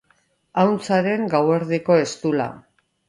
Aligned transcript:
Ahuntzaren 0.61 1.29
gauerdiko 1.33 2.01
eztula 2.07 2.49